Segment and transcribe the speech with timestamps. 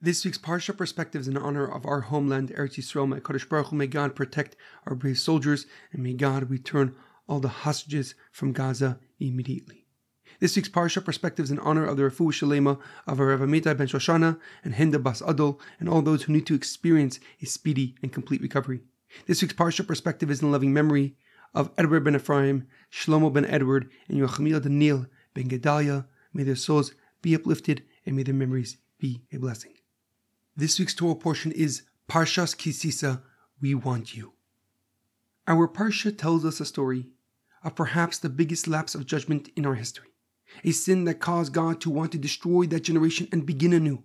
[0.00, 3.08] This week's Parsha perspective is in honor of our homeland, Eretz Yisrael.
[3.08, 4.54] May Kadosh Baruch Hu, may God protect
[4.86, 6.94] our brave soldiers, and may God return
[7.28, 9.86] all the hostages from Gaza immediately.
[10.38, 13.88] This week's Parsha perspective is in honor of the Refuah Shalema of Rav Amitai ben
[13.88, 18.12] Shoshana and Hinda Bas Udl, and all those who need to experience a speedy and
[18.12, 18.82] complete recovery.
[19.26, 21.16] This week's Parsha perspective is in loving memory
[21.54, 26.06] of Edward ben Ephraim, Shlomo ben Edward, and Yirachmiel Daniel ben Gedalia.
[26.32, 29.72] May their souls be uplifted, and may their memories be a blessing.
[30.58, 33.22] This week's Torah portion is Parshas Ki Tisa,
[33.60, 34.32] We Want You.
[35.46, 37.06] Our Parsha tells us a story
[37.62, 40.08] of perhaps the biggest lapse of judgment in our history.
[40.64, 44.02] A sin that caused God to want to destroy that generation and begin anew.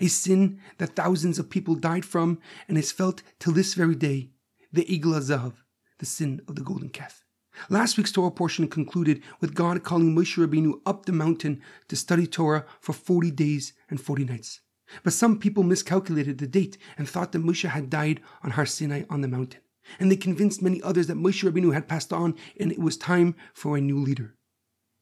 [0.00, 4.30] A sin that thousands of people died from and is felt till this very day,
[4.72, 5.52] the Igla Zahav,
[6.00, 7.24] the sin of the golden calf.
[7.70, 12.26] Last week's Torah portion concluded with God calling Moshe Rabbeinu up the mountain to study
[12.26, 14.58] Torah for 40 days and 40 nights.
[15.02, 19.04] But some people miscalculated the date and thought that Moshe had died on Har Sinai
[19.08, 19.60] on the mountain.
[19.98, 23.34] And they convinced many others that Moshe Rabbeinu had passed on and it was time
[23.52, 24.34] for a new leader.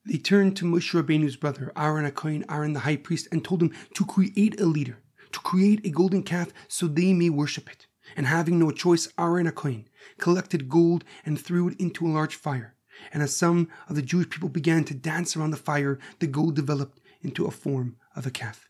[0.04, 3.72] They turned to Moshe Rabbeinu's brother, Aaron HaKohen, Aaron the high priest, and told him
[3.94, 4.98] to create a leader,
[5.30, 7.86] to create a golden calf so they may worship it.
[8.16, 9.84] And having no choice, Aaron HaKohen
[10.18, 12.74] collected gold and threw it into a large fire.
[13.12, 16.56] And as some of the Jewish people began to dance around the fire, the gold
[16.56, 18.68] developed into a form of a calf.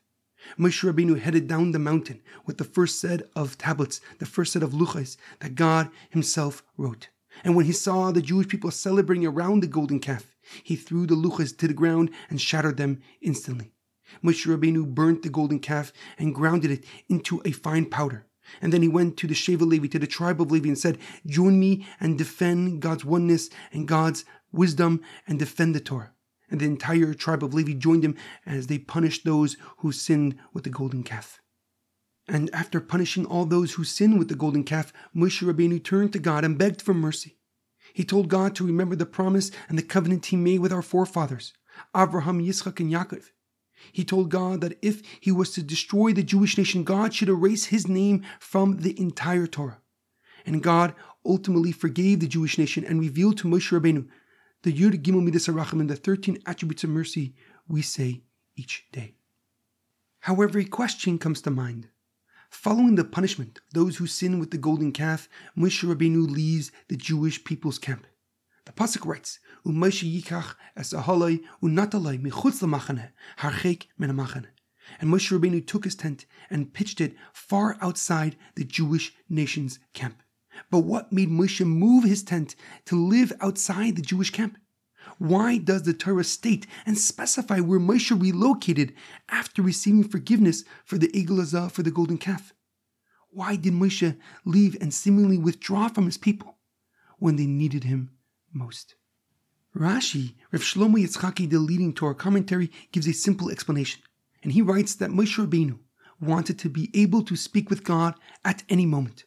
[0.58, 4.62] Moshe Rabbeinu headed down the mountain with the first set of tablets, the first set
[4.62, 7.08] of luchos that God Himself wrote.
[7.44, 11.14] And when he saw the Jewish people celebrating around the golden calf, he threw the
[11.14, 13.72] luchos to the ground and shattered them instantly.
[14.22, 18.26] Moshe Rabbeinu burnt the golden calf and grounded it into a fine powder.
[18.60, 20.98] And then he went to the Shevet Levi, to the tribe of Levi, and said,
[21.26, 26.12] Join me and defend God's oneness and God's wisdom and defend the Torah
[26.52, 28.14] and the entire tribe of Levi joined him
[28.44, 31.40] as they punished those who sinned with the golden calf.
[32.28, 36.18] And after punishing all those who sinned with the golden calf, Moshe Rabbeinu turned to
[36.18, 37.38] God and begged for mercy.
[37.94, 41.54] He told God to remember the promise and the covenant he made with our forefathers,
[41.96, 43.30] Abraham, Yitzchak, and Yaakov.
[43.90, 47.66] He told God that if he was to destroy the Jewish nation, God should erase
[47.66, 49.80] his name from the entire Torah.
[50.44, 54.06] And God ultimately forgave the Jewish nation and revealed to Moshe Rabbeinu
[54.62, 57.34] the Yud Gimel Midas and the 13 attributes of mercy
[57.66, 58.22] we say
[58.54, 59.16] each day.
[60.20, 61.88] However, a question comes to mind.
[62.48, 65.28] Following the punishment of those who sin with the golden calf,
[65.58, 68.06] Moshe Rabbeinu leaves the Jewish people's camp.
[68.64, 75.82] The pasuk writes, "U'Moshe yikach es u'nataloi michutz lamachane harchek min And Moshe Rabbeinu took
[75.82, 80.22] his tent and pitched it far outside the Jewish nation's camp.
[80.70, 84.58] But what made Moshe move his tent to live outside the Jewish camp?
[85.18, 88.94] Why does the Torah state and specify where Moshe relocated
[89.28, 92.52] after receiving forgiveness for the Egel for the golden calf?
[93.30, 96.58] Why did Moshe leave and seemingly withdraw from his people
[97.18, 98.10] when they needed him
[98.52, 98.94] most?
[99.74, 104.02] Rashi, Rav Shlomo Yitzchaki, the leading Torah commentary, gives a simple explanation.
[104.42, 105.78] And he writes that Moshe Rabbeinu
[106.20, 108.14] wanted to be able to speak with God
[108.44, 109.24] at any moment.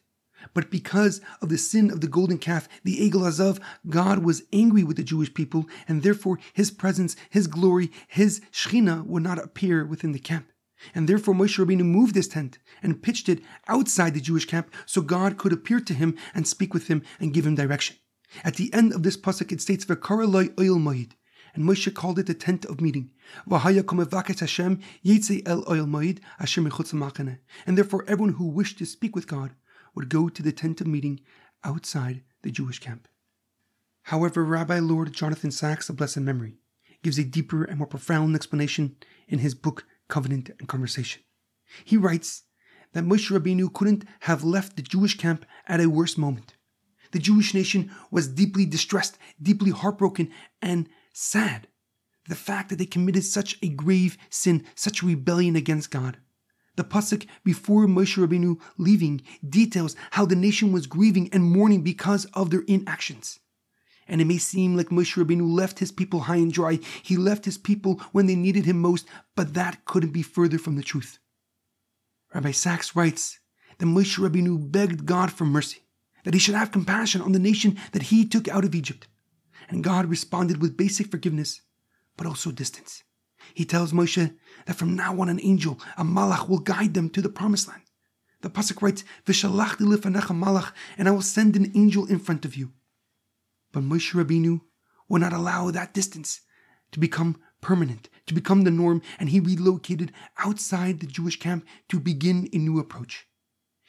[0.54, 3.58] But because of the sin of the golden calf, the Egel Azav,
[3.88, 9.04] God was angry with the Jewish people, and therefore his presence, his glory, his Shechina
[9.06, 10.50] would not appear within the camp.
[10.94, 15.00] And therefore Moshe Rabbeinu moved this tent and pitched it outside the Jewish camp so
[15.00, 17.96] God could appear to him and speak with him and give him direction.
[18.44, 21.12] At the end of this pasuk it states, V'karaloi ohel moed,
[21.54, 23.10] and Moshe called it the tent of meeting.
[23.50, 24.82] Hashem
[25.46, 25.86] el oil
[27.66, 29.52] And therefore everyone who wished to speak with God
[29.96, 31.18] would go to the tent of meeting
[31.64, 33.08] outside the Jewish camp.
[34.04, 36.58] However, Rabbi Lord Jonathan Sacks of blessed memory
[37.02, 38.96] gives a deeper and more profound explanation
[39.26, 41.22] in his book Covenant and Conversation.
[41.84, 42.44] He writes
[42.92, 46.54] that Moshe Rabbeinu couldn't have left the Jewish camp at a worse moment.
[47.10, 50.30] The Jewish nation was deeply distressed, deeply heartbroken,
[50.62, 51.66] and sad.
[52.28, 56.18] The fact that they committed such a grave sin, such rebellion against God.
[56.76, 62.26] The pasuk before Moshe Rabbeinu leaving details how the nation was grieving and mourning because
[62.34, 63.40] of their inactions.
[64.06, 66.78] And it may seem like Moshe Rabbeinu left his people high and dry.
[67.02, 70.76] He left his people when they needed him most, but that couldn't be further from
[70.76, 71.18] the truth.
[72.34, 73.40] Rabbi Sacks writes
[73.78, 75.80] that Moshe Rabbeinu begged God for mercy,
[76.24, 79.08] that he should have compassion on the nation that he took out of Egypt.
[79.68, 81.62] And God responded with basic forgiveness,
[82.16, 83.02] but also distance.
[83.54, 84.34] He tells Moshe
[84.66, 87.82] that from now on an angel, a malach, will guide them to the promised land.
[88.42, 92.54] The pasuk writes, "V'shalachti lefanecha malach," and I will send an angel in front of
[92.54, 92.72] you.
[93.72, 94.60] But Moshe Rabbeinu
[95.08, 96.40] will not allow that distance
[96.92, 101.98] to become permanent, to become the norm, and he relocated outside the Jewish camp to
[101.98, 103.26] begin a new approach.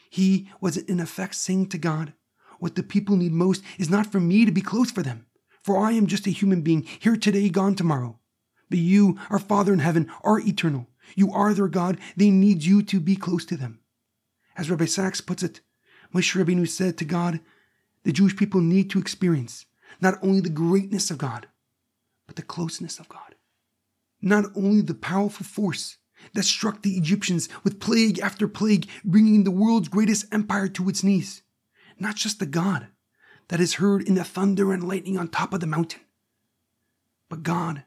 [0.10, 2.14] He was in effect saying to God,
[2.60, 5.28] What the people need most is not for me to be close for them,
[5.62, 8.20] for I am just a human being, here today, gone tomorrow.
[8.70, 10.88] But you, our Father in heaven, are eternal.
[11.16, 11.98] You are their God.
[12.16, 13.80] They need you to be close to them.
[14.56, 15.62] As Rabbi Sacks puts it,
[16.14, 17.40] Moshe Rabbeinu said to God,
[18.04, 19.66] the Jewish people need to experience
[20.02, 21.48] not only the greatness of God,
[22.26, 23.36] but the closeness of God.
[24.22, 25.98] Not only the powerful force
[26.34, 31.04] that struck the Egyptians with plague after plague, bringing the world's greatest empire to its
[31.04, 31.44] knees,
[32.00, 32.88] not just the God
[33.50, 36.02] that is heard in the thunder and lightning on top of the mountain,
[37.30, 37.84] but God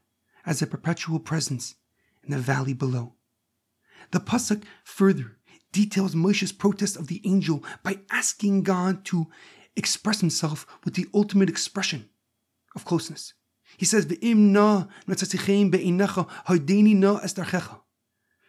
[0.50, 1.76] as a perpetual presence
[2.24, 3.14] in the valley below.
[4.10, 5.38] The Pasuk further
[5.70, 9.28] details Moshe's protest of the angel by asking God to
[9.76, 12.10] express himself with the ultimate expression
[12.74, 13.32] of closeness.
[13.76, 14.08] He says,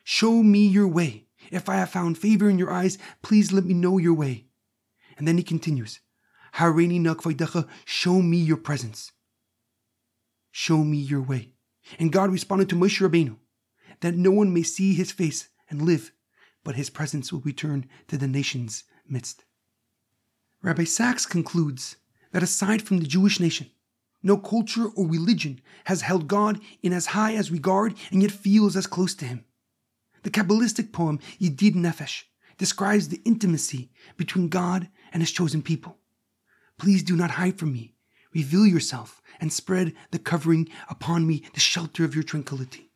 [0.03, 1.25] Show me your way.
[1.51, 4.47] If I have found favor in your eyes, please let me know your way.
[5.19, 5.99] And then he continues,
[7.85, 9.11] Show me your presence.
[10.51, 11.53] Show me your way.
[11.99, 13.37] And God responded to Moshe Rabbeinu,
[14.01, 16.11] that no one may see his face and live,
[16.63, 19.43] but his presence will return to the nation's midst.
[20.61, 21.97] Rabbi Sacks concludes
[22.31, 23.71] that aside from the Jewish nation,
[24.23, 28.75] no culture or religion has held God in as high as regard and yet feels
[28.75, 29.45] as close to him.
[30.23, 32.23] The Kabbalistic poem Yedid Nefesh
[32.57, 35.97] describes the intimacy between God and his chosen people.
[36.77, 37.95] Please do not hide from me.
[38.33, 42.91] Reveal yourself and spread the covering upon me, the shelter of your tranquility.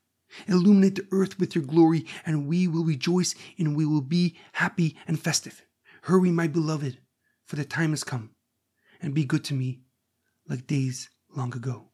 [0.48, 4.96] Illuminate the earth with your glory, and we will rejoice and we will be happy
[5.08, 5.66] and festive.
[6.04, 7.00] Hurry, my beloved,
[7.46, 8.32] for the time has come,
[9.02, 9.82] and be good to me
[10.48, 11.90] like days long ago.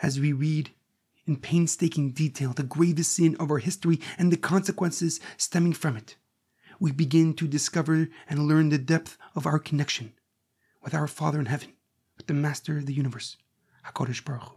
[0.00, 0.70] As we read
[1.26, 6.16] in painstaking detail the gravest sin of our history and the consequences stemming from it,
[6.80, 10.14] we begin to discover and learn the depth of our connection
[10.82, 11.72] with our Father in heaven,
[12.28, 13.36] the Master of the universe,
[13.86, 14.54] HaKadosh Baruch Hu.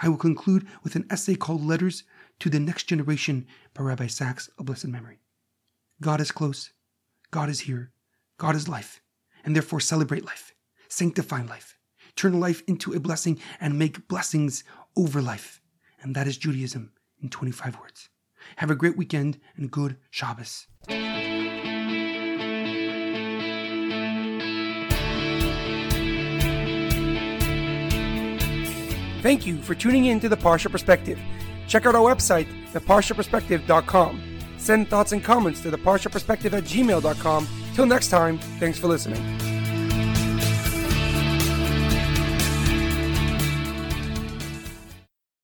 [0.00, 2.04] I will conclude with an essay called Letters
[2.38, 5.18] to the Next Generation by Rabbi Sacks of blessed memory.
[6.00, 6.72] God is close,
[7.30, 7.90] God is here,
[8.38, 9.00] God is life,
[9.44, 10.54] and therefore celebrate life,
[10.88, 11.78] sanctify life,
[12.16, 14.62] turn life into a blessing, and make blessings
[14.96, 15.60] over life.
[16.02, 16.92] And that is Judaism
[17.22, 18.10] in 25 words.
[18.56, 20.66] Have a great weekend and good Shabbos.
[29.20, 31.18] Thank you for tuning in to the Parsha Perspective.
[31.68, 34.22] Check out our website, theparshaperspective.com.
[34.56, 39.49] Send thoughts and comments to theparshaperspective at gmail.com Till next time, thanks for listening.